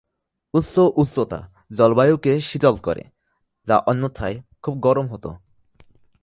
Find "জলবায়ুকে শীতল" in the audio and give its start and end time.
1.71-2.75